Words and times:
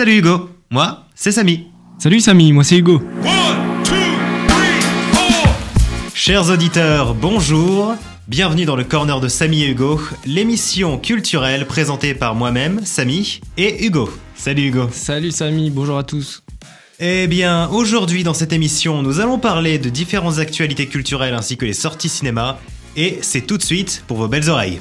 Salut 0.00 0.16
Hugo, 0.16 0.48
moi 0.70 1.04
c'est 1.14 1.30
Samy. 1.30 1.66
Salut 1.98 2.20
Samy, 2.20 2.54
moi 2.54 2.64
c'est 2.64 2.78
Hugo. 2.78 3.02
Chers 6.14 6.48
auditeurs, 6.48 7.14
bonjour. 7.14 7.94
Bienvenue 8.26 8.64
dans 8.64 8.76
le 8.76 8.84
Corner 8.84 9.20
de 9.20 9.28
Samy 9.28 9.64
et 9.64 9.68
Hugo, 9.72 10.00
l'émission 10.24 10.96
culturelle 10.96 11.66
présentée 11.66 12.14
par 12.14 12.34
moi-même, 12.34 12.80
Samy, 12.82 13.42
et 13.58 13.84
Hugo. 13.84 14.08
Salut 14.36 14.68
Hugo. 14.68 14.88
Salut 14.90 15.32
Samy, 15.32 15.68
bonjour 15.68 15.98
à 15.98 16.02
tous. 16.02 16.44
Eh 16.98 17.26
bien, 17.26 17.68
aujourd'hui 17.68 18.24
dans 18.24 18.32
cette 18.32 18.54
émission, 18.54 19.02
nous 19.02 19.20
allons 19.20 19.38
parler 19.38 19.78
de 19.78 19.90
différentes 19.90 20.38
actualités 20.38 20.86
culturelles 20.86 21.34
ainsi 21.34 21.58
que 21.58 21.66
les 21.66 21.74
sorties 21.74 22.08
cinéma, 22.08 22.58
et 22.96 23.18
c'est 23.20 23.42
tout 23.42 23.58
de 23.58 23.62
suite 23.62 24.02
pour 24.06 24.16
vos 24.16 24.28
belles 24.28 24.48
oreilles. 24.48 24.80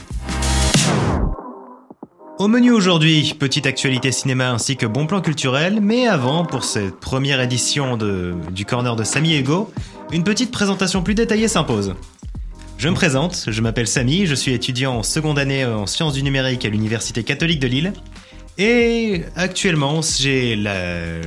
Au 2.39 2.47
menu 2.47 2.71
aujourd'hui, 2.71 3.35
petite 3.37 3.65
actualité 3.65 4.13
cinéma 4.13 4.49
ainsi 4.49 4.77
que 4.77 4.85
bon 4.85 5.05
plan 5.05 5.19
culturel, 5.19 5.81
mais 5.81 6.07
avant, 6.07 6.45
pour 6.45 6.63
cette 6.63 6.95
première 6.95 7.41
édition 7.41 7.97
du 7.97 8.63
corner 8.63 8.95
de 8.95 9.03
Samy 9.03 9.33
et 9.33 9.39
Hugo, 9.39 9.69
une 10.13 10.23
petite 10.23 10.49
présentation 10.49 11.03
plus 11.03 11.15
détaillée 11.15 11.49
s'impose. 11.49 11.95
Je 12.77 12.87
me 12.87 12.95
présente, 12.95 13.43
je 13.49 13.61
m'appelle 13.61 13.87
Samy, 13.87 14.25
je 14.25 14.35
suis 14.35 14.53
étudiant 14.53 14.99
en 14.99 15.03
seconde 15.03 15.37
année 15.37 15.65
en 15.65 15.85
sciences 15.85 16.13
du 16.13 16.23
numérique 16.23 16.63
à 16.63 16.69
l'Université 16.69 17.25
catholique 17.25 17.59
de 17.59 17.67
Lille, 17.67 17.93
et 18.57 19.23
actuellement 19.35 19.99
j'ai 20.01 20.55
la... 20.55 21.19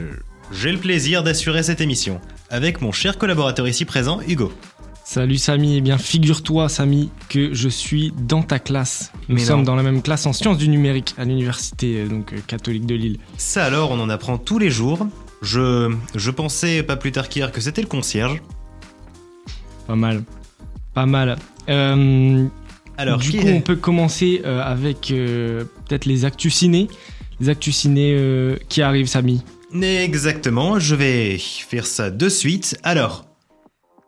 j'ai 0.50 0.72
le 0.72 0.78
plaisir 0.78 1.22
d'assurer 1.22 1.62
cette 1.62 1.82
émission, 1.82 2.22
avec 2.48 2.80
mon 2.80 2.90
cher 2.90 3.18
collaborateur 3.18 3.68
ici 3.68 3.84
présent, 3.84 4.22
Hugo. 4.26 4.50
Salut 5.04 5.36
Samy, 5.36 5.76
eh 5.76 5.80
bien 5.80 5.98
figure-toi 5.98 6.68
Samy 6.68 7.10
que 7.28 7.52
je 7.52 7.68
suis 7.68 8.12
dans 8.16 8.42
ta 8.42 8.58
classe. 8.58 9.12
Nous 9.28 9.38
sommes 9.38 9.64
dans 9.64 9.74
la 9.74 9.82
même 9.82 10.00
classe 10.00 10.26
en 10.26 10.32
sciences 10.32 10.58
du 10.58 10.68
numérique 10.68 11.14
à 11.18 11.24
l'université 11.24 11.98
euh, 11.98 12.08
donc 12.08 12.32
euh, 12.32 12.38
catholique 12.46 12.86
de 12.86 12.94
Lille. 12.94 13.18
Ça 13.36 13.64
alors, 13.64 13.90
on 13.90 14.00
en 14.00 14.08
apprend 14.08 14.38
tous 14.38 14.58
les 14.58 14.70
jours. 14.70 15.06
Je, 15.42 15.92
je 16.14 16.30
pensais 16.30 16.82
pas 16.84 16.96
plus 16.96 17.10
tard 17.10 17.28
qu'hier 17.28 17.50
que 17.50 17.60
c'était 17.60 17.82
le 17.82 17.88
concierge. 17.88 18.40
Pas 19.88 19.96
mal, 19.96 20.22
pas 20.94 21.06
mal. 21.06 21.36
Euh, 21.68 22.46
alors, 22.96 23.18
du 23.18 23.32
coup, 23.32 23.48
on 23.48 23.60
peut 23.60 23.76
commencer 23.76 24.40
avec 24.44 25.08
peut-être 25.08 26.04
les 26.04 26.24
actus 26.24 26.54
ciné, 26.54 26.88
les 27.40 27.48
actus 27.48 27.74
ciné 27.74 28.56
qui 28.68 28.82
arrivent 28.82 29.08
Samy? 29.08 29.42
Exactement, 29.82 30.78
je 30.78 30.94
vais 30.94 31.38
faire 31.38 31.86
ça 31.86 32.10
de 32.10 32.28
suite. 32.28 32.78
Alors, 32.84 33.31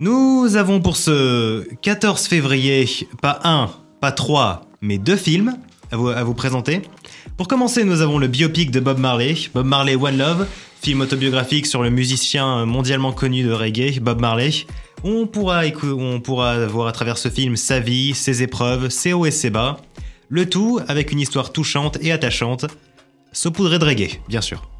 nous 0.04 0.56
avons 0.56 0.82
pour 0.82 0.98
ce 0.98 1.66
14 1.80 2.26
février 2.26 2.86
pas 3.22 3.40
un, 3.42 3.70
pas 4.02 4.12
trois, 4.12 4.66
mais 4.82 4.98
deux 4.98 5.16
films 5.16 5.56
à 5.90 5.96
vous, 5.96 6.34
présenter. 6.34 6.82
Pour 7.38 7.48
commencer, 7.48 7.84
nous 7.84 8.02
avons 8.02 8.18
le 8.18 8.26
biopic 8.26 8.70
de 8.70 8.80
Bob 8.80 8.98
Marley, 8.98 9.34
Bob 9.54 9.64
Marley 9.64 9.94
One 9.94 10.18
Love, 10.18 10.46
film 10.82 11.00
autobiographique 11.00 11.64
sur 11.64 11.82
le 11.82 11.88
musicien 11.88 12.66
mondialement 12.66 13.12
connu 13.12 13.44
de 13.44 13.52
reggae, 13.52 13.98
Bob 13.98 14.20
Marley. 14.20 14.50
On 15.04 15.26
pourra, 15.26 15.62
on 15.82 16.20
pourra 16.20 16.66
voir 16.66 16.88
à 16.88 16.92
travers 16.92 17.16
ce 17.16 17.30
film 17.30 17.56
sa 17.56 17.80
vie, 17.80 18.12
ses 18.12 18.42
épreuves, 18.42 18.90
ses 18.90 19.14
hauts 19.14 19.24
et 19.24 19.30
ses 19.30 19.48
bas. 19.48 19.78
Le 20.28 20.46
tout 20.50 20.80
avec 20.86 21.12
une 21.12 21.20
histoire 21.20 21.50
touchante 21.50 21.96
et 22.02 22.12
attachante, 22.12 22.66
saupoudrée 23.32 23.78
de 23.78 23.86
reggae, 23.86 24.20
bien 24.28 24.42
sûr. 24.42 24.73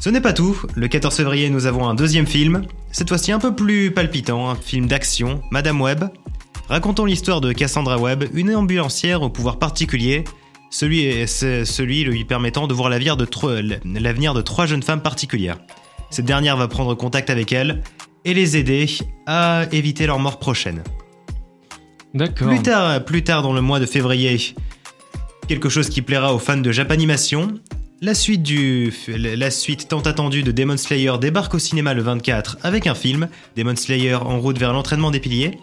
Ce 0.00 0.08
n'est 0.08 0.22
pas 0.22 0.32
tout, 0.32 0.58
le 0.76 0.88
14 0.88 1.14
février 1.14 1.50
nous 1.50 1.66
avons 1.66 1.86
un 1.86 1.94
deuxième 1.94 2.26
film, 2.26 2.62
cette 2.90 3.10
fois-ci 3.10 3.32
un 3.32 3.38
peu 3.38 3.54
plus 3.54 3.90
palpitant, 3.90 4.48
un 4.48 4.54
film 4.54 4.86
d'action, 4.86 5.42
Madame 5.50 5.78
Webb. 5.82 6.04
Racontons 6.70 7.04
l'histoire 7.04 7.42
de 7.42 7.52
Cassandra 7.52 7.98
Webb, 7.98 8.24
une 8.32 8.56
ambulancière 8.56 9.20
au 9.20 9.28
pouvoir 9.28 9.58
particulier, 9.58 10.24
celui, 10.70 11.28
celui 11.28 12.04
lui 12.04 12.24
permettant 12.24 12.66
de 12.66 12.72
voir 12.72 12.88
l'avenir 12.88 13.18
de, 13.18 13.24
de 13.26 14.40
trois 14.40 14.64
jeunes 14.64 14.82
femmes 14.82 15.02
particulières. 15.02 15.58
Cette 16.08 16.24
dernière 16.24 16.56
va 16.56 16.66
prendre 16.66 16.94
contact 16.94 17.28
avec 17.28 17.52
elles 17.52 17.82
et 18.24 18.32
les 18.32 18.56
aider 18.56 18.86
à 19.26 19.66
éviter 19.70 20.06
leur 20.06 20.18
mort 20.18 20.38
prochaine. 20.38 20.82
D'accord. 22.14 22.48
Plus 22.48 22.62
tard, 22.62 23.04
plus 23.04 23.22
tard 23.22 23.42
dans 23.42 23.52
le 23.52 23.60
mois 23.60 23.80
de 23.80 23.86
février, 23.86 24.54
quelque 25.46 25.68
chose 25.68 25.90
qui 25.90 26.00
plaira 26.00 26.34
aux 26.34 26.38
fans 26.38 26.56
de 26.56 26.72
Japanimation, 26.72 27.52
la 28.02 28.14
suite, 28.14 29.88
tant 29.88 30.00
attendue 30.00 30.42
de 30.42 30.52
Demon 30.52 30.78
Slayer 30.78 31.12
débarque 31.20 31.52
au 31.52 31.58
cinéma 31.58 31.92
le 31.92 32.00
24 32.00 32.56
avec 32.62 32.86
un 32.86 32.94
film, 32.94 33.28
Demon 33.58 33.76
Slayer 33.76 34.14
en 34.14 34.40
route 34.40 34.58
vers 34.58 34.72
l'entraînement 34.72 35.10
des 35.10 35.20
piliers. 35.20 35.58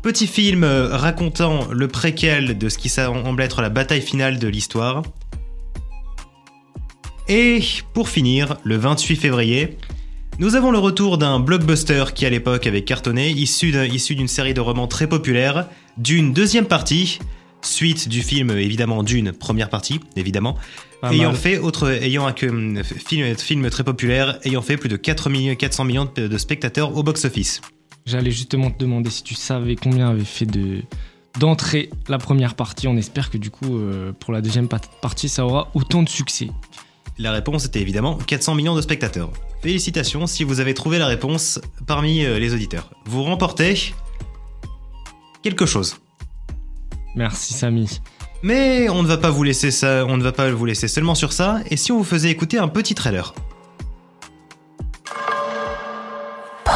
Petit 0.00 0.28
film 0.28 0.62
euh, 0.62 0.96
racontant 0.96 1.66
le 1.72 1.88
préquel 1.88 2.56
de 2.56 2.68
ce 2.68 2.78
qui 2.78 2.88
semble 2.88 3.42
être 3.42 3.60
la 3.60 3.70
bataille 3.70 4.02
finale 4.02 4.38
de 4.38 4.46
l'histoire. 4.46 5.02
Et 7.28 7.60
pour 7.92 8.08
finir, 8.08 8.56
le 8.62 8.76
28 8.76 9.16
février, 9.16 9.76
nous 10.38 10.54
avons 10.54 10.70
le 10.70 10.78
retour 10.78 11.18
d'un 11.18 11.40
blockbuster 11.40 12.04
qui 12.14 12.24
à 12.24 12.30
l'époque 12.30 12.68
avait 12.68 12.84
cartonné, 12.84 13.30
issu 13.30 13.72
d'une 14.14 14.28
série 14.28 14.54
de 14.54 14.60
romans 14.60 14.86
très 14.86 15.08
populaires, 15.08 15.66
d'une 15.96 16.32
deuxième 16.32 16.66
partie, 16.66 17.18
suite 17.62 18.08
du 18.08 18.22
film 18.22 18.50
évidemment 18.50 19.02
d'une 19.02 19.32
première 19.32 19.68
partie, 19.68 20.00
évidemment, 20.16 20.56
ayant 21.02 21.34
fait 21.34 21.58
autre, 21.58 21.90
ayant 21.90 22.26
un 22.26 22.34
film, 22.34 22.82
film 23.34 23.70
très 23.70 23.84
populaire, 23.84 24.38
ayant 24.44 24.62
fait 24.62 24.76
plus 24.76 24.88
de 24.88 24.96
4 24.96 25.30
millions, 25.30 25.54
400 25.54 25.84
millions 25.84 26.10
de, 26.14 26.38
spectateurs 26.38 26.96
au 26.96 27.02
box-office. 27.02 27.60
J'allais 28.06 28.30
justement 28.30 28.70
te 28.70 28.78
demander 28.78 29.10
si 29.10 29.22
tu 29.22 29.34
savais 29.34 29.76
combien 29.76 30.10
avait 30.10 30.24
fait 30.24 30.46
de 30.46 30.82
d'entrée 31.38 31.90
la 32.08 32.18
première 32.18 32.56
partie. 32.56 32.88
On 32.88 32.96
espère 32.96 33.30
que 33.30 33.38
du 33.38 33.50
coup, 33.50 33.76
euh, 33.76 34.12
pour 34.12 34.32
la 34.32 34.40
deuxième 34.40 34.68
partie, 34.68 35.28
ça 35.28 35.46
aura 35.46 35.70
autant 35.74 36.02
de 36.02 36.08
succès. 36.08 36.48
La 37.18 37.30
réponse 37.30 37.66
était 37.66 37.80
évidemment 37.80 38.16
400 38.16 38.54
millions 38.56 38.74
de 38.74 38.80
spectateurs. 38.80 39.30
Félicitations 39.62 40.26
si 40.26 40.42
vous 40.42 40.58
avez 40.58 40.74
trouvé 40.74 40.98
la 40.98 41.06
réponse 41.06 41.60
parmi 41.86 42.24
euh, 42.24 42.38
les 42.38 42.52
auditeurs. 42.52 42.90
Vous 43.04 43.22
remportez 43.22 43.92
quelque 45.42 45.66
chose. 45.66 45.96
Merci 47.16 47.54
Samy. 47.54 48.00
Mais 48.42 48.88
on 48.88 49.02
ne 49.02 49.08
va 49.08 49.18
pas 49.18 49.30
vous 49.30 49.42
laisser 49.42 49.70
ça, 49.70 50.06
on 50.06 50.16
ne 50.16 50.22
va 50.22 50.32
pas 50.32 50.50
vous 50.50 50.64
laisser 50.64 50.88
seulement 50.88 51.14
sur 51.14 51.32
ça, 51.32 51.58
et 51.68 51.76
si 51.76 51.92
on 51.92 51.98
vous 51.98 52.04
faisait 52.04 52.30
écouter 52.30 52.58
un 52.58 52.68
petit 52.68 52.94
trailer? 52.94 53.34
Paul. 56.64 56.74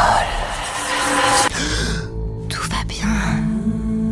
Tout 2.51 2.69
va 2.69 2.85
bien. 2.87 3.09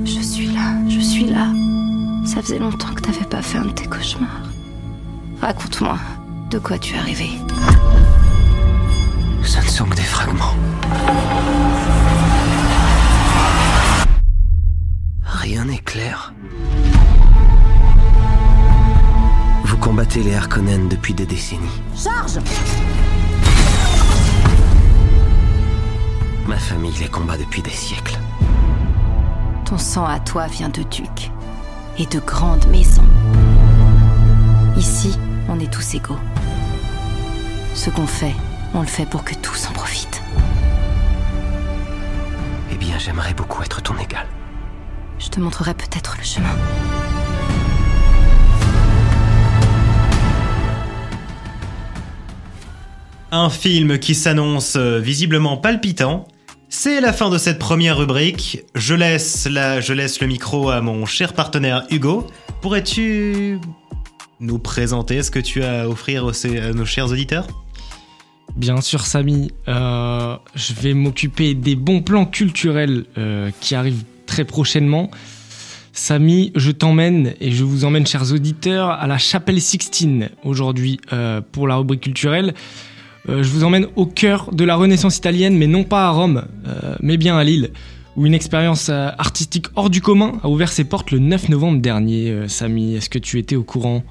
Je 0.05 0.21
suis 0.21 0.47
là, 0.47 0.75
je 0.89 1.01
suis 1.01 1.27
là. 1.27 1.49
Ça 2.25 2.41
faisait 2.41 2.59
longtemps 2.59 2.95
que 2.95 3.03
t'avais 3.03 3.27
pas 3.27 3.43
fait 3.43 3.59
un 3.59 3.67
de 3.67 3.73
tes 3.73 3.87
cauchemars. 3.87 4.49
Raconte-moi, 5.43 5.99
de 6.51 6.59
quoi 6.59 6.79
tu 6.79 6.95
es 6.95 6.99
arrivé? 6.99 7.29
Ce 9.45 9.59
ne 9.59 9.69
sont 9.69 9.85
que 9.85 9.97
des 9.97 10.03
fragments. 10.03 10.55
Rien 15.43 15.65
n'est 15.65 15.79
clair. 15.79 16.33
combattez 19.81 20.23
les 20.23 20.37
Harkonnen 20.37 20.89
depuis 20.89 21.15
des 21.15 21.27
décennies. 21.27 21.83
Charge 21.97 22.39
Ma 26.47 26.57
famille 26.57 26.95
les 27.01 27.09
combat 27.09 27.37
depuis 27.37 27.61
des 27.61 27.71
siècles. 27.71 28.17
Ton 29.65 29.79
sang 29.79 30.07
à 30.07 30.21
toi 30.21 30.47
vient 30.47 30.69
de 30.69 30.85
ducs 30.85 31.33
et 31.99 32.07
de 32.07 32.21
grandes 32.21 32.67
maisons. 32.69 33.03
Ici, 34.77 35.19
on 35.49 35.59
est 35.59 35.73
tous 35.73 35.95
égaux. 35.95 36.21
Ce 37.75 37.91
qu'on 37.91 38.07
fait, 38.07 38.37
on 38.75 38.83
le 38.83 38.87
fait 38.87 39.07
pour 39.07 39.25
que 39.25 39.35
tous 39.35 39.67
en 39.69 39.73
profitent. 39.73 40.23
Eh 42.71 42.77
bien, 42.77 42.97
j'aimerais 42.99 43.35
beaucoup 43.35 43.61
être 43.63 43.83
ton 43.83 43.99
égal. 43.99 44.27
Je 45.23 45.29
te 45.29 45.39
montrerai 45.39 45.73
peut-être 45.75 46.17
le 46.19 46.25
chemin. 46.25 46.49
Un 53.31 53.49
film 53.49 53.99
qui 53.99 54.15
s'annonce 54.17 54.75
euh, 54.77 54.99
visiblement 54.99 55.57
palpitant. 55.57 56.27
C'est 56.69 57.01
la 57.01 57.13
fin 57.13 57.31
de 57.31 57.39
cette 57.39 57.59
première 57.59 57.99
rubrique. 57.99 58.63
Je 58.75 58.95
laisse, 58.95 59.47
la, 59.47 59.81
je 59.81 59.93
laisse 59.93 60.21
le 60.21 60.27
micro 60.27 60.71
à 60.71 60.81
mon 60.81 61.07
cher 61.07 61.35
partenaire 61.35 61.85
Hugo. 61.91 62.27
Pourrais-tu 62.61 63.61
nous 64.41 64.59
présenter 64.59 65.23
ce 65.23 65.31
que 65.31 65.39
tu 65.39 65.63
as 65.63 65.83
à 65.83 65.89
offrir 65.89 66.27
à 66.27 66.73
nos 66.73 66.85
chers 66.85 67.11
auditeurs? 67.11 67.47
Bien 68.57 68.81
sûr, 68.81 69.07
Samy. 69.07 69.53
Euh, 69.69 70.37
je 70.55 70.75
vais 70.75 70.95
m'occuper 70.95 71.55
des 71.55 71.77
bons 71.77 72.03
plans 72.03 72.27
culturels 72.27 73.07
euh, 73.17 73.51
qui 73.61 73.75
arrivent 73.75 74.05
très 74.33 74.45
prochainement. 74.45 75.11
Samy, 75.93 76.53
je 76.57 76.71
t'emmène 76.71 77.35
et 77.41 77.53
je 77.53 77.65
vous 77.65 77.85
emmène, 77.85 78.07
chers 78.07 78.33
auditeurs, 78.33 78.91
à 78.91 79.07
la 79.07 79.19
Chapelle 79.19 79.61
Sixtine 79.61 80.31
aujourd'hui 80.43 80.99
pour 81.53 81.69
la 81.69 81.77
rubrique 81.77 82.01
culturelle. 82.01 82.55
Euh, 83.29 83.43
je 83.43 83.49
vous 83.51 83.65
emmène 83.65 83.87
au 83.97 84.07
cœur 84.07 84.53
de 84.53 84.65
la 84.65 84.75
Renaissance 84.75 85.17
italienne, 85.17 85.57
mais 85.57 85.67
non 85.67 85.85
pas 85.85 86.07
à 86.07 86.11
Rome, 86.11 86.45
euh, 86.67 86.97
mais 87.01 87.17
bien 87.17 87.37
à 87.37 87.45
Lille, 87.45 87.71
où 88.17 88.27
une 88.27 88.35
expérience 88.35 88.89
euh, 88.89 89.11
artistique 89.19 89.67
hors 89.77 89.91
du 89.91 90.01
commun 90.01 90.41
a 90.43 90.49
ouvert 90.49 90.73
ses 90.73 90.85
portes 90.85 91.11
le 91.11 91.19
9 91.19 91.49
novembre 91.49 91.81
dernier. 91.81 92.49
Samy, 92.49 92.97
est-ce 92.97 93.09
que 93.09 93.19
tu 93.19 93.39
étais 93.39 93.57
au 93.57 93.63
courant? 93.63 94.03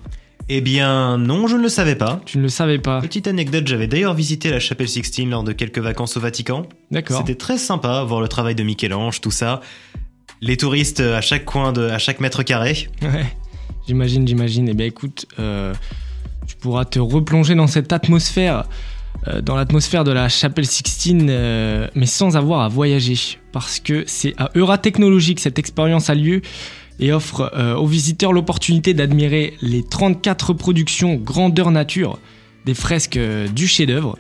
Eh 0.50 0.62
bien, 0.62 1.18
non, 1.18 1.48
je 1.48 1.56
ne 1.56 1.62
le 1.62 1.70
savais 1.70 1.96
pas. 1.96 2.22
Tu 2.26 2.38
ne 2.38 2.44
le 2.44 2.50
savais 2.50 2.80
pas. 2.80 3.00
Petite 3.00 3.28
anecdote, 3.28 3.68
j'avais 3.68 3.88
d'ailleurs 3.88 4.14
visité 4.14 4.50
la 4.50 4.60
chapelle 4.60 4.90
Sixtine 4.90 5.30
lors 5.30 5.44
de 5.44 5.52
quelques 5.52 5.80
vacances 5.80 6.18
au 6.18 6.20
Vatican. 6.20 6.64
D'accord. 6.90 7.18
C'était 7.20 7.36
très 7.36 7.58
sympa, 7.58 8.04
voir 8.04 8.22
le 8.22 8.28
travail 8.28 8.56
de 8.56 8.64
Michel-Ange, 8.64 9.22
tout 9.22 9.32
ça. 9.32 9.62
Les 10.42 10.58
touristes 10.58 11.00
à 11.00 11.22
chaque 11.22 11.46
coin, 11.46 11.72
de, 11.72 11.84
à 11.84 12.00
chaque 12.00 12.20
mètre 12.20 12.44
carré. 12.44 12.90
Ouais. 13.02 13.26
J'imagine, 13.88 14.28
j'imagine. 14.28 14.70
Eh 14.70 14.74
bien, 14.74 14.86
écoute, 14.88 15.26
euh, 15.40 15.74
tu 16.48 16.56
pourras 16.56 16.86
te 16.86 17.00
replonger 17.00 17.56
dans 17.56 17.68
cette 17.68 17.94
atmosphère, 17.94 18.66
euh, 19.28 19.42
dans 19.42 19.56
l'atmosphère 19.56 20.04
de 20.04 20.12
la 20.12 20.30
chapelle 20.30 20.66
Sixtine, 20.66 21.28
euh, 21.30 21.88
mais 21.96 22.06
sans 22.06 22.38
avoir 22.38 22.62
à 22.62 22.68
voyager. 22.70 23.18
Parce 23.52 23.80
que 23.80 24.04
c'est 24.08 24.34
à 24.38 24.50
Euratechnologie 24.56 25.36
que 25.36 25.42
cette 25.42 25.60
expérience 25.60 26.10
a 26.10 26.16
lieu 26.16 26.42
et 27.02 27.12
offre 27.12 27.52
euh, 27.56 27.76
aux 27.76 27.88
visiteurs 27.88 28.32
l'opportunité 28.32 28.94
d'admirer 28.94 29.56
les 29.62 29.84
34 29.84 30.50
reproductions 30.50 31.16
grandeur 31.16 31.72
nature 31.72 32.20
des 32.66 32.76
fresques 32.76 33.18
euh, 33.18 33.48
du 33.48 33.68
chef-d'œuvre. 33.68 34.18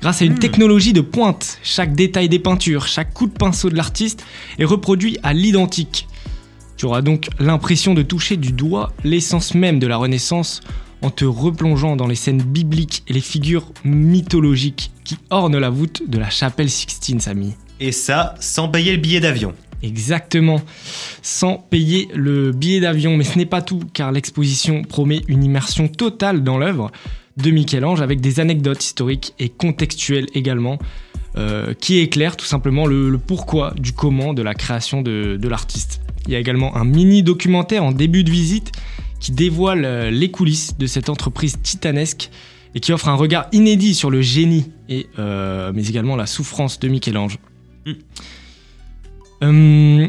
Grâce 0.00 0.22
à 0.22 0.24
une 0.24 0.32
Hmm. 0.34 0.38
technologie 0.38 0.92
de 0.94 1.02
pointe, 1.02 1.58
chaque 1.62 1.94
détail 1.94 2.28
des 2.30 2.38
peintures, 2.38 2.86
chaque 2.86 3.12
coup 3.12 3.26
de 3.26 3.32
pinceau 3.32 3.68
de 3.68 3.76
l'artiste 3.76 4.24
est 4.58 4.64
reproduit 4.64 5.18
à 5.22 5.34
l'identique. 5.34 6.08
Tu 6.78 6.86
auras 6.86 7.02
donc 7.02 7.28
l'impression 7.38 7.92
de 7.92 8.00
toucher 8.02 8.38
du 8.38 8.52
doigt 8.52 8.92
l'essence 9.04 9.54
même 9.54 9.78
de 9.78 9.86
la 9.86 9.98
Renaissance 9.98 10.62
en 11.02 11.10
te 11.10 11.26
replongeant 11.26 11.96
dans 11.96 12.06
les 12.06 12.14
scènes 12.14 12.42
bibliques 12.42 13.02
et 13.08 13.12
les 13.12 13.20
figures 13.20 13.66
mythologiques 13.84 14.90
qui 15.04 15.18
ornent 15.28 15.58
la 15.58 15.68
voûte 15.70 16.02
de 16.08 16.18
la 16.18 16.30
chapelle 16.30 16.70
Sixtine, 16.70 17.20
Samy. 17.20 17.52
Et 17.78 17.92
ça, 17.92 18.34
sans 18.40 18.68
payer 18.68 18.92
le 18.92 18.98
billet 18.98 19.20
d'avion. 19.20 19.54
Exactement, 19.82 20.60
sans 21.22 21.56
payer 21.56 22.08
le 22.14 22.52
billet 22.52 22.80
d'avion. 22.80 23.16
Mais 23.16 23.24
ce 23.24 23.38
n'est 23.38 23.46
pas 23.46 23.62
tout, 23.62 23.80
car 23.92 24.12
l'exposition 24.12 24.82
promet 24.82 25.22
une 25.28 25.42
immersion 25.44 25.88
totale 25.88 26.42
dans 26.42 26.58
l'œuvre 26.58 26.90
de 27.42 27.50
Michel-Ange 27.50 28.00
avec 28.00 28.20
des 28.20 28.40
anecdotes 28.40 28.84
historiques 28.84 29.34
et 29.38 29.48
contextuelles 29.48 30.26
également, 30.34 30.78
euh, 31.36 31.74
qui 31.74 31.98
éclairent 31.98 32.36
tout 32.36 32.46
simplement 32.46 32.86
le, 32.86 33.10
le 33.10 33.18
pourquoi 33.18 33.72
du 33.78 33.92
comment 33.92 34.34
de 34.34 34.42
la 34.42 34.54
création 34.54 35.02
de, 35.02 35.36
de 35.36 35.48
l'artiste. 35.48 36.00
Il 36.26 36.32
y 36.32 36.36
a 36.36 36.38
également 36.38 36.76
un 36.76 36.84
mini 36.84 37.22
documentaire 37.22 37.84
en 37.84 37.92
début 37.92 38.24
de 38.24 38.30
visite 38.30 38.72
qui 39.20 39.32
dévoile 39.32 39.84
euh, 39.84 40.10
les 40.10 40.30
coulisses 40.30 40.76
de 40.78 40.86
cette 40.86 41.08
entreprise 41.08 41.58
titanesque 41.62 42.30
et 42.74 42.80
qui 42.80 42.92
offre 42.92 43.08
un 43.08 43.14
regard 43.14 43.46
inédit 43.52 43.94
sur 43.94 44.10
le 44.10 44.22
génie 44.22 44.70
et 44.88 45.06
euh, 45.18 45.72
mais 45.74 45.86
également 45.88 46.16
la 46.16 46.26
souffrance 46.26 46.78
de 46.78 46.88
Michel-Ange. 46.88 47.38
Mm. 47.86 47.92
Euh, 49.42 50.08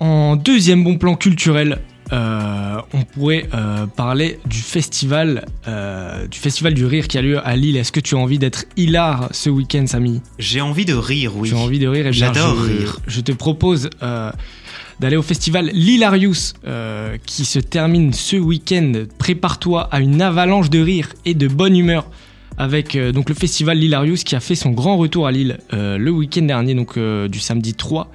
en 0.00 0.36
deuxième 0.36 0.82
bon 0.82 0.98
plan 0.98 1.14
culturel, 1.14 1.80
euh, 2.12 2.69
on 2.92 3.02
pourrait 3.02 3.46
euh, 3.54 3.86
parler 3.86 4.38
du 4.46 4.58
festival, 4.58 5.46
euh, 5.68 6.26
du 6.26 6.38
festival 6.38 6.74
du 6.74 6.84
rire 6.84 7.08
qui 7.08 7.18
a 7.18 7.22
lieu 7.22 7.46
à 7.46 7.56
Lille. 7.56 7.76
Est-ce 7.76 7.92
que 7.92 8.00
tu 8.00 8.14
as 8.14 8.18
envie 8.18 8.38
d'être 8.38 8.64
hilar 8.76 9.28
ce 9.32 9.50
week-end, 9.50 9.86
Samy? 9.86 10.20
J'ai 10.38 10.60
envie 10.60 10.84
de 10.84 10.94
rire, 10.94 11.36
oui. 11.36 11.52
As 11.52 11.56
envie 11.56 11.78
de 11.78 11.88
rire 11.88 12.06
Eh 12.06 12.10
bien, 12.10 12.32
J'adore 12.32 12.60
rire. 12.60 12.98
Je 13.06 13.20
te 13.20 13.32
propose 13.32 13.90
euh, 14.02 14.30
d'aller 14.98 15.16
au 15.16 15.22
festival 15.22 15.70
Lilarius 15.72 16.54
qui 17.26 17.44
se 17.44 17.58
termine 17.58 18.12
ce 18.12 18.36
week-end. 18.36 18.92
Prépare-toi 19.18 19.88
à 19.90 20.00
une 20.00 20.20
avalanche 20.20 20.70
de 20.70 20.80
rire 20.80 21.08
et 21.24 21.34
de 21.34 21.48
bonne 21.48 21.76
humeur 21.76 22.06
avec 22.58 22.98
donc 22.98 23.30
le 23.30 23.34
festival 23.34 23.78
Lilarius 23.78 24.24
qui 24.24 24.36
a 24.36 24.40
fait 24.40 24.54
son 24.54 24.70
grand 24.70 24.98
retour 24.98 25.26
à 25.26 25.32
Lille 25.32 25.58
le 25.72 26.10
week-end 26.10 26.42
dernier, 26.42 26.74
donc 26.74 26.98
du 26.98 27.40
samedi 27.40 27.72
3. 27.72 28.10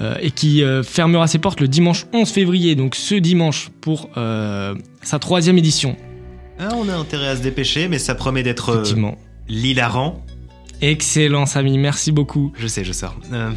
Euh, 0.00 0.16
et 0.20 0.30
qui 0.30 0.62
euh, 0.62 0.82
fermera 0.82 1.26
ses 1.26 1.38
portes 1.38 1.60
le 1.60 1.68
dimanche 1.68 2.06
11 2.12 2.28
février, 2.28 2.74
donc 2.74 2.94
ce 2.94 3.14
dimanche, 3.14 3.70
pour 3.80 4.10
euh, 4.16 4.74
sa 5.02 5.18
troisième 5.18 5.58
édition. 5.58 5.96
Ah, 6.58 6.70
on 6.76 6.88
a 6.88 6.94
intérêt 6.94 7.28
à 7.28 7.36
se 7.36 7.42
dépêcher, 7.42 7.88
mais 7.88 7.98
ça 7.98 8.14
promet 8.14 8.42
d'être 8.42 8.82
l'hilarant. 9.48 10.22
Excellent, 10.82 11.46
Samy, 11.46 11.78
merci 11.78 12.12
beaucoup. 12.12 12.52
Je 12.58 12.66
sais, 12.66 12.84
je 12.84 12.92
sors. 12.92 13.16
Euh, 13.32 13.50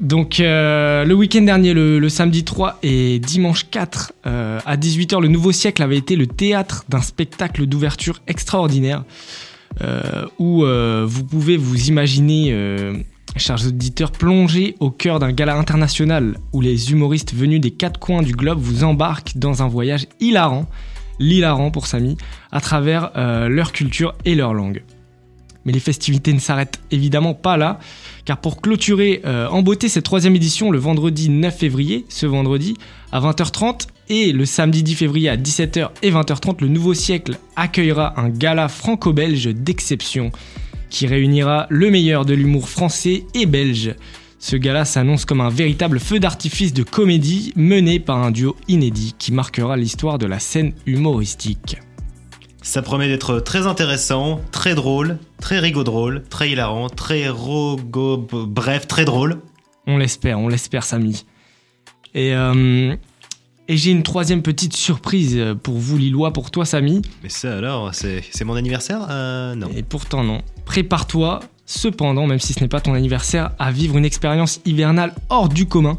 Donc 0.00 0.38
euh, 0.38 1.04
le 1.04 1.14
week-end 1.14 1.42
dernier, 1.42 1.74
le, 1.74 1.98
le 1.98 2.08
samedi 2.08 2.44
3 2.44 2.78
et 2.82 3.18
dimanche 3.18 3.66
4 3.70 4.12
euh, 4.26 4.60
à 4.64 4.76
18h, 4.76 5.20
le 5.20 5.28
Nouveau 5.28 5.52
Siècle 5.52 5.82
avait 5.82 5.96
été 5.96 6.14
le 6.14 6.26
théâtre 6.26 6.84
d'un 6.88 7.02
spectacle 7.02 7.66
d'ouverture 7.66 8.20
extraordinaire 8.26 9.04
où 10.38 10.64
vous 10.64 11.24
pouvez 11.24 11.56
vous 11.56 11.88
imaginer, 11.88 12.52
chers 13.36 13.66
auditeurs, 13.66 14.12
plonger 14.12 14.76
au 14.80 14.90
cœur 14.90 15.18
d'un 15.18 15.32
gala 15.32 15.56
international 15.56 16.36
où 16.52 16.60
les 16.60 16.92
humoristes 16.92 17.34
venus 17.34 17.60
des 17.60 17.70
quatre 17.70 18.00
coins 18.00 18.22
du 18.22 18.32
globe 18.32 18.58
vous 18.60 18.84
embarquent 18.84 19.36
dans 19.36 19.62
un 19.62 19.68
voyage 19.68 20.06
hilarant, 20.20 20.66
l'hilarant 21.18 21.70
pour 21.70 21.86
Samy, 21.86 22.16
à 22.50 22.60
travers 22.60 23.12
euh, 23.16 23.48
leur 23.48 23.72
culture 23.72 24.14
et 24.24 24.34
leur 24.34 24.54
langue. 24.54 24.82
Mais 25.64 25.72
les 25.72 25.80
festivités 25.80 26.32
ne 26.32 26.38
s'arrêtent 26.38 26.80
évidemment 26.90 27.34
pas 27.34 27.56
là, 27.56 27.78
car 28.24 28.40
pour 28.40 28.60
clôturer 28.60 29.20
euh, 29.24 29.46
en 29.48 29.62
beauté 29.62 29.88
cette 29.88 30.04
troisième 30.04 30.34
édition 30.34 30.70
le 30.70 30.78
vendredi 30.78 31.28
9 31.28 31.56
février, 31.56 32.06
ce 32.08 32.26
vendredi, 32.26 32.76
à 33.12 33.20
20h30, 33.20 33.86
et 34.08 34.32
le 34.32 34.44
samedi 34.44 34.82
10 34.82 34.94
février 34.94 35.28
à 35.28 35.36
17h 35.36 35.90
et 36.02 36.10
20h30, 36.10 36.62
le 36.62 36.68
Nouveau 36.68 36.94
Siècle 36.94 37.38
accueillera 37.56 38.18
un 38.18 38.28
gala 38.28 38.68
franco-belge 38.68 39.54
d'exception 39.54 40.32
qui 40.90 41.06
réunira 41.06 41.66
le 41.70 41.90
meilleur 41.90 42.24
de 42.24 42.34
l'humour 42.34 42.68
français 42.68 43.24
et 43.34 43.46
belge. 43.46 43.94
Ce 44.38 44.56
gala 44.56 44.84
s'annonce 44.84 45.24
comme 45.24 45.40
un 45.40 45.50
véritable 45.50 46.00
feu 46.00 46.18
d'artifice 46.18 46.72
de 46.72 46.82
comédie 46.82 47.52
mené 47.56 48.00
par 48.00 48.18
un 48.18 48.30
duo 48.30 48.56
inédit 48.68 49.14
qui 49.18 49.32
marquera 49.32 49.76
l'histoire 49.76 50.18
de 50.18 50.26
la 50.26 50.38
scène 50.38 50.72
humoristique. 50.86 51.76
ça 52.62 52.82
promet 52.82 53.08
d'être 53.08 53.40
très 53.40 53.66
intéressant, 53.66 54.40
très 54.50 54.74
drôle, 54.74 55.18
très 55.40 55.58
rigo 55.58 55.84
drôle, 55.84 56.22
très 56.28 56.50
hilarant, 56.50 56.88
très 56.88 57.28
rogo... 57.28 58.26
Bref, 58.32 58.86
très 58.86 59.04
drôle. 59.04 59.40
On 59.86 59.96
l'espère, 59.96 60.38
on 60.38 60.48
l'espère, 60.48 60.84
Samy. 60.84 61.24
Et, 62.14 62.34
euh, 62.34 62.96
et 63.72 63.76
j'ai 63.76 63.92
une 63.92 64.02
troisième 64.02 64.42
petite 64.42 64.74
surprise 64.74 65.38
pour 65.62 65.78
vous, 65.78 65.96
Lillois, 65.96 66.32
pour 66.32 66.50
toi, 66.50 66.64
Samy. 66.64 67.02
Mais 67.22 67.28
ça 67.28 67.56
alors, 67.56 67.92
c'est 67.94 68.44
mon 68.44 68.54
anniversaire 68.56 69.06
Euh, 69.10 69.54
non. 69.54 69.68
Et 69.76 69.82
pourtant, 69.84 70.24
non. 70.24 70.42
Prépare-toi, 70.64 71.38
cependant, 71.66 72.26
même 72.26 72.40
si 72.40 72.52
ce 72.52 72.60
n'est 72.60 72.68
pas 72.68 72.80
ton 72.80 72.94
anniversaire, 72.94 73.52
à 73.60 73.70
vivre 73.70 73.96
une 73.96 74.04
expérience 74.04 74.60
hivernale 74.66 75.14
hors 75.28 75.48
du 75.48 75.66
commun. 75.66 75.98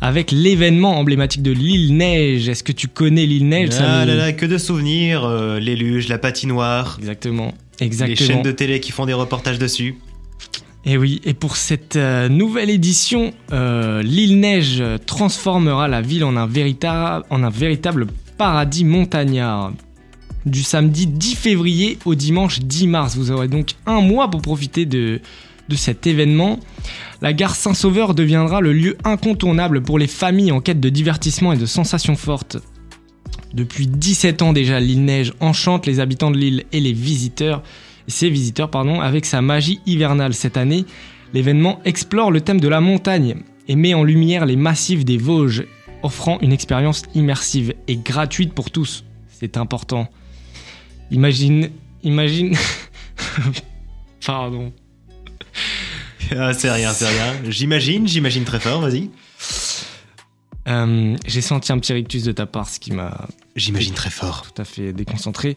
Avec 0.00 0.32
l'événement 0.32 0.98
emblématique 0.98 1.42
de 1.42 1.52
l'île 1.52 1.96
Neige. 1.96 2.48
Est-ce 2.48 2.64
que 2.64 2.72
tu 2.72 2.88
connais 2.88 3.24
l'île 3.26 3.48
Neige, 3.48 3.70
Ah 3.78 4.04
là 4.04 4.14
là, 4.16 4.32
que 4.32 4.46
de 4.46 4.58
souvenirs, 4.58 5.24
euh, 5.24 5.60
les 5.60 5.76
luges, 5.76 6.08
la 6.08 6.18
patinoire, 6.18 6.96
Exactement. 6.98 7.54
les 7.80 7.86
Exactement. 7.86 8.16
chaînes 8.16 8.42
de 8.42 8.50
télé 8.52 8.80
qui 8.80 8.90
font 8.92 9.06
des 9.06 9.12
reportages 9.12 9.58
dessus. 9.60 9.96
Et 10.84 10.96
oui, 10.98 11.20
et 11.24 11.34
pour 11.34 11.56
cette 11.56 11.94
euh, 11.96 12.28
nouvelle 12.28 12.68
édition, 12.68 13.32
euh, 13.52 14.02
l'île 14.02 14.40
Neige 14.40 14.82
transformera 15.06 15.86
la 15.86 16.00
ville 16.00 16.24
en 16.24 16.36
un, 16.36 16.46
véritable, 16.46 18.06
paradis 18.36 18.84
montagnard. 18.84 19.72
Du 20.44 20.64
samedi 20.64 21.06
10 21.06 21.36
février 21.36 21.98
au 22.04 22.16
dimanche 22.16 22.58
10 22.58 22.88
mars, 22.88 23.16
vous 23.16 23.30
aurez 23.30 23.46
donc 23.46 23.76
un 23.86 24.00
mois 24.00 24.28
pour 24.28 24.42
profiter 24.42 24.84
de, 24.84 25.20
de 25.68 25.76
cet 25.76 26.08
événement. 26.08 26.58
La 27.20 27.32
gare 27.32 27.54
Saint-Sauveur 27.54 28.14
deviendra 28.14 28.60
le 28.60 28.72
lieu 28.72 28.98
incontournable 29.04 29.82
pour 29.82 30.00
les 30.00 30.08
familles 30.08 30.50
en 30.50 30.60
quête 30.60 30.80
de 30.80 30.88
divertissement 30.88 31.52
et 31.52 31.56
de 31.56 31.66
sensations 31.66 32.16
fortes. 32.16 32.56
Depuis 33.54 33.86
17 33.86 34.42
ans 34.42 34.52
déjà, 34.52 34.80
l'île 34.80 35.04
Neige 35.04 35.32
enchante 35.38 35.86
les 35.86 36.00
habitants 36.00 36.32
de 36.32 36.38
l'île 36.38 36.64
et 36.72 36.80
les 36.80 36.92
visiteurs 36.92 37.62
ses 38.08 38.30
visiteurs 38.30 38.70
pardon, 38.70 39.00
avec 39.00 39.24
sa 39.26 39.42
magie 39.42 39.80
hivernale. 39.86 40.34
Cette 40.34 40.56
année, 40.56 40.84
l'événement 41.34 41.80
explore 41.84 42.30
le 42.30 42.40
thème 42.40 42.60
de 42.60 42.68
la 42.68 42.80
montagne 42.80 43.36
et 43.68 43.76
met 43.76 43.94
en 43.94 44.04
lumière 44.04 44.46
les 44.46 44.56
massifs 44.56 45.04
des 45.04 45.18
Vosges, 45.18 45.64
offrant 46.02 46.38
une 46.40 46.52
expérience 46.52 47.02
immersive 47.14 47.74
et 47.88 47.96
gratuite 47.96 48.52
pour 48.54 48.70
tous. 48.70 49.04
C'est 49.30 49.56
important. 49.56 50.08
Imagine, 51.10 51.70
imagine. 52.02 52.56
pardon. 54.26 54.72
Ah, 56.36 56.52
c'est 56.54 56.70
rien, 56.70 56.92
c'est 56.92 57.08
rien. 57.08 57.34
J'imagine, 57.48 58.08
j'imagine 58.08 58.44
très 58.44 58.60
fort, 58.60 58.80
vas-y. 58.80 59.10
Euh, 60.68 61.16
J'ai 61.26 61.40
senti 61.40 61.72
un 61.72 61.78
petit 61.78 61.92
rictus 61.92 62.22
de 62.22 62.32
ta 62.32 62.46
part, 62.46 62.68
ce 62.68 62.78
qui 62.78 62.92
m'a 62.92 63.26
J'imagine 63.56 63.94
très 63.94 64.10
fort. 64.10 64.42
tout 64.42 64.62
à 64.62 64.64
fait 64.64 64.92
déconcentré. 64.92 65.56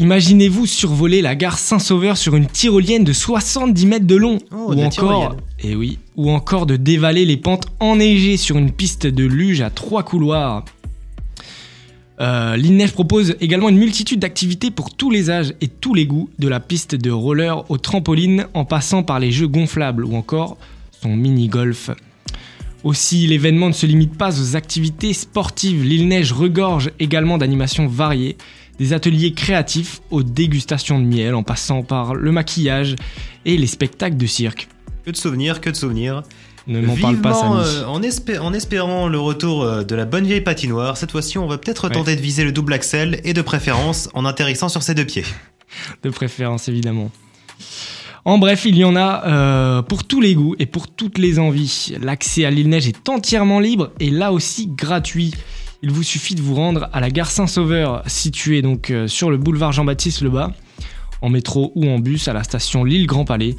Imaginez-vous 0.00 0.66
survoler 0.66 1.22
la 1.22 1.34
gare 1.34 1.58
Saint-Sauveur 1.58 2.16
sur 2.16 2.36
une 2.36 2.46
tyrolienne 2.46 3.02
de 3.02 3.12
70 3.12 3.86
mètres 3.86 4.06
de 4.06 4.14
long. 4.14 4.38
Oh, 4.52 4.72
ou 4.72 4.80
encore, 4.80 5.36
et 5.58 5.74
oui, 5.74 5.98
ou 6.16 6.30
encore 6.30 6.66
de 6.66 6.76
dévaler 6.76 7.24
les 7.24 7.36
pentes 7.36 7.66
enneigées 7.80 8.36
sur 8.36 8.56
une 8.58 8.70
piste 8.70 9.08
de 9.08 9.24
luge 9.24 9.60
à 9.60 9.70
trois 9.70 10.04
couloirs. 10.04 10.64
Euh, 12.20 12.56
L'INEF 12.56 12.92
propose 12.92 13.34
également 13.40 13.68
une 13.68 13.78
multitude 13.78 14.20
d'activités 14.20 14.70
pour 14.70 14.94
tous 14.94 15.10
les 15.10 15.30
âges 15.30 15.54
et 15.60 15.66
tous 15.66 15.94
les 15.94 16.06
goûts, 16.06 16.30
de 16.38 16.46
la 16.46 16.60
piste 16.60 16.94
de 16.94 17.10
roller 17.10 17.68
au 17.68 17.76
trampoline 17.76 18.46
en 18.54 18.64
passant 18.64 19.02
par 19.02 19.18
les 19.18 19.32
jeux 19.32 19.48
gonflables 19.48 20.04
ou 20.04 20.14
encore 20.14 20.58
son 21.02 21.16
mini-golf. 21.16 21.90
Aussi, 22.84 23.26
l'événement 23.26 23.66
ne 23.66 23.72
se 23.72 23.86
limite 23.86 24.16
pas 24.16 24.40
aux 24.40 24.54
activités 24.54 25.12
sportives. 25.12 25.82
L'île 25.82 26.06
Neige 26.06 26.32
regorge 26.32 26.92
également 27.00 27.36
d'animations 27.36 27.88
variées, 27.88 28.36
des 28.78 28.92
ateliers 28.92 29.32
créatifs 29.32 30.00
aux 30.10 30.22
dégustations 30.22 30.98
de 31.00 31.04
miel 31.04 31.34
en 31.34 31.42
passant 31.42 31.82
par 31.82 32.14
le 32.14 32.30
maquillage 32.32 32.94
et 33.44 33.56
les 33.56 33.66
spectacles 33.66 34.16
de 34.16 34.26
cirque. 34.26 34.68
Que 35.04 35.10
de 35.10 35.16
souvenirs, 35.16 35.60
que 35.60 35.70
de 35.70 35.76
souvenirs. 35.76 36.22
Ne 36.66 36.82
m'en 36.82 36.96
parle 36.96 37.16
pas, 37.16 37.32
Samy. 37.32 37.56
euh, 37.60 37.86
en, 37.86 38.02
espé- 38.02 38.38
en 38.38 38.52
espérant 38.52 39.08
le 39.08 39.18
retour 39.18 39.62
euh, 39.62 39.84
de 39.84 39.94
la 39.94 40.04
bonne 40.04 40.26
vieille 40.26 40.42
patinoire, 40.42 40.98
cette 40.98 41.10
fois-ci, 41.12 41.38
on 41.38 41.46
va 41.46 41.56
peut-être 41.56 41.88
Ouais. 41.88 41.94
tenter 41.94 42.14
de 42.14 42.20
viser 42.20 42.44
le 42.44 42.52
double 42.52 42.74
axel 42.74 43.20
et 43.24 43.32
de 43.32 43.40
préférence 43.40 44.10
en 44.12 44.26
atterrissant 44.26 44.68
sur 44.68 44.82
ses 44.82 44.94
deux 44.94 45.06
pieds. 45.06 45.24
de 46.02 46.10
préférence 46.10 46.68
évidemment. 46.68 47.10
En 48.26 48.36
bref, 48.36 48.66
il 48.66 48.76
y 48.76 48.84
en 48.84 48.96
a 48.96 49.24
euh, 49.26 49.82
pour 49.82 50.04
tous 50.04 50.20
les 50.20 50.34
goûts 50.34 50.54
et 50.58 50.66
pour 50.66 50.88
toutes 50.88 51.16
les 51.16 51.38
envies. 51.38 51.94
L'accès 52.02 52.44
à 52.44 52.50
l'île 52.50 52.68
Neige 52.68 52.86
est 52.86 53.08
entièrement 53.08 53.60
libre 53.60 53.90
et 54.00 54.10
là 54.10 54.32
aussi 54.32 54.66
gratuit. 54.66 55.32
Il 55.80 55.92
vous 55.92 56.02
suffit 56.02 56.34
de 56.34 56.42
vous 56.42 56.56
rendre 56.56 56.88
à 56.92 56.98
la 56.98 57.08
gare 57.08 57.30
Saint-Sauveur, 57.30 58.02
située 58.08 58.62
donc 58.62 58.90
euh, 58.90 59.06
sur 59.06 59.30
le 59.30 59.36
boulevard 59.36 59.70
Jean-Baptiste 59.70 60.22
Lebas, 60.22 60.50
en 61.22 61.28
métro 61.28 61.70
ou 61.76 61.88
en 61.88 62.00
bus 62.00 62.26
à 62.26 62.32
la 62.32 62.42
station 62.42 62.82
Lille 62.82 63.06
Grand 63.06 63.24
Palais, 63.24 63.54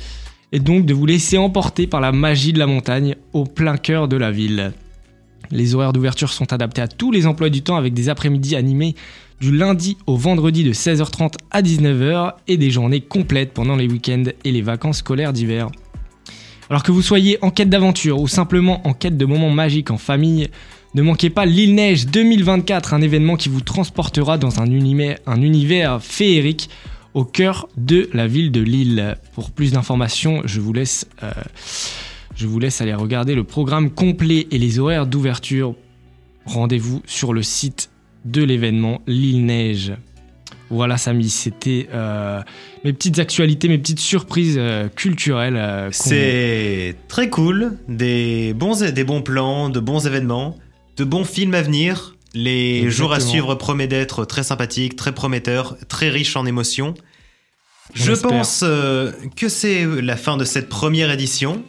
et 0.51 0.59
donc 0.59 0.85
de 0.85 0.93
vous 0.93 1.05
laisser 1.05 1.37
emporter 1.37 1.87
par 1.87 2.01
la 2.01 2.11
magie 2.11 2.51
de 2.51 2.59
la 2.59 2.67
montagne 2.67 3.15
au 3.31 3.45
plein 3.45 3.77
cœur 3.77 4.09
de 4.09 4.17
la 4.17 4.31
ville. 4.31 4.73
Les 5.49 5.75
horaires 5.75 5.93
d'ouverture 5.93 6.33
sont 6.33 6.51
adaptés 6.51 6.81
à 6.81 6.89
tous 6.89 7.09
les 7.11 7.25
emplois 7.25 7.49
du 7.49 7.61
temps 7.61 7.77
avec 7.77 7.93
des 7.93 8.09
après-midi 8.09 8.57
animés 8.57 8.95
du 9.39 9.55
lundi 9.55 9.97
au 10.05 10.17
vendredi 10.17 10.65
de 10.65 10.73
16h30 10.73 11.35
à 11.51 11.61
19h 11.61 12.33
et 12.49 12.57
des 12.57 12.69
journées 12.69 12.99
complètes 12.99 13.53
pendant 13.53 13.77
les 13.77 13.87
week-ends 13.87 14.25
et 14.43 14.51
les 14.51 14.61
vacances 14.61 14.97
scolaires 14.97 15.31
d'hiver. 15.31 15.69
Alors 16.69 16.83
que 16.83 16.91
vous 16.91 17.01
soyez 17.01 17.37
en 17.41 17.49
quête 17.49 17.69
d'aventure 17.69 18.19
ou 18.19 18.27
simplement 18.27 18.85
en 18.85 18.93
quête 18.93 19.17
de 19.17 19.25
moments 19.25 19.49
magiques 19.49 19.89
en 19.89 19.97
famille, 19.97 20.49
ne 20.95 21.01
manquez 21.03 21.29
pas 21.29 21.45
l'île 21.45 21.75
Neige 21.75 22.07
2024, 22.07 22.95
un 22.95 23.01
événement 23.01 23.35
qui 23.35 23.49
vous 23.49 23.61
transportera 23.61 24.37
dans 24.39 24.59
un 24.59 24.65
univers, 24.65 25.19
un 25.27 25.41
univers 25.41 26.01
féerique 26.01 26.69
au 27.13 27.25
cœur 27.25 27.69
de 27.77 28.09
la 28.13 28.27
ville 28.27 28.51
de 28.51 28.61
Lille. 28.61 29.15
Pour 29.33 29.51
plus 29.51 29.71
d'informations, 29.71 30.41
je 30.45 30.59
vous 30.59 30.73
laisse, 30.73 31.07
euh, 31.21 31.31
je 32.35 32.47
vous 32.47 32.59
laisse 32.59 32.81
aller 32.81 32.93
regarder 32.93 33.35
le 33.35 33.43
programme 33.43 33.91
complet 33.91 34.47
et 34.49 34.57
les 34.57 34.79
horaires 34.79 35.05
d'ouverture. 35.05 35.75
Rendez-vous 36.45 37.03
sur 37.05 37.33
le 37.33 37.43
site 37.43 37.91
de 38.25 38.43
l'événement 38.43 39.01
Lille 39.05 39.45
Neige. 39.45 39.93
Voilà 40.71 40.97
Samy, 40.97 41.29
c'était 41.29 41.87
euh, 41.93 42.41
mes 42.83 42.93
petites 42.93 43.19
actualités, 43.19 43.67
mes 43.67 43.77
petites 43.77 43.99
surprises 43.99 44.57
euh, 44.57 44.87
culturelles. 44.87 45.89
C'est 45.91 46.95
très 47.07 47.29
cool, 47.29 47.77
des 47.87 48.53
bons, 48.55 48.79
des 48.91 49.03
bons 49.03 49.21
plans, 49.21 49.69
de 49.69 49.79
bons 49.79 50.05
événements, 50.05 50.57
de 50.99 51.03
bons 51.05 51.23
films 51.23 51.53
à 51.55 51.61
venir. 51.61 52.15
Les 52.33 52.79
Exactement. 52.81 52.91
jours 52.91 53.13
à 53.13 53.19
suivre 53.21 53.55
promettent 53.55 53.89
d'être 53.89 54.25
très 54.25 54.43
sympathiques, 54.43 54.95
très 54.95 55.13
prometteurs, 55.13 55.77
très 55.87 56.09
riches 56.09 56.35
en 56.35 56.45
émotions. 56.45 56.93
On 57.91 58.03
Je 58.03 58.11
espère. 58.11 58.29
pense 58.29 58.61
euh, 58.63 59.11
que 59.35 59.47
c'est 59.49 59.85
la 60.01 60.15
fin 60.17 60.37
de 60.37 60.43
cette 60.43 60.69
première 60.69 61.09
édition. 61.09 61.63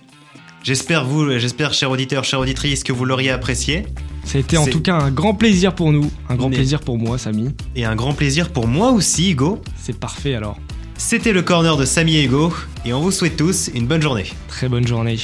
J'espère 0.63 1.07
vous, 1.07 1.39
j'espère 1.39 1.73
chers 1.73 1.91
auditeurs, 1.91 2.25
chères 2.25 2.41
auditrices, 2.41 2.85
que 2.85 2.93
vous 2.93 3.07
l'auriez 3.07 3.31
apprécié. 3.31 3.87
Ça 4.25 4.37
a 4.37 4.41
été 4.43 4.59
en 4.59 4.67
tout 4.67 4.83
cas 4.83 4.97
un 4.97 5.11
grand 5.11 5.33
plaisir 5.35 5.75
pour 5.75 5.93
nous, 5.93 6.11
un 6.29 6.35
grand 6.35 6.51
Mais- 6.51 6.57
plaisir 6.57 6.81
pour 6.81 6.99
moi 6.99 7.17
Samy. 7.17 7.55
Et 7.75 7.87
un 7.87 7.97
grand 7.97 8.13
plaisir 8.13 8.51
pour 8.51 8.67
moi 8.67 8.91
aussi, 8.91 9.31
Hugo. 9.31 9.63
C'est 9.81 9.99
parfait 9.99 10.35
alors. 10.35 10.59
C'était 10.99 11.33
le 11.33 11.41
corner 11.41 11.79
de 11.79 11.87
Samy 11.87 12.17
et 12.17 12.25
Hugo, 12.25 12.53
et 12.85 12.93
on 12.93 13.01
vous 13.01 13.13
souhaite 13.13 13.37
tous 13.39 13.71
une 13.75 13.87
bonne 13.87 14.03
journée. 14.03 14.27
Très 14.49 14.69
bonne 14.69 14.87
journée. 14.87 15.17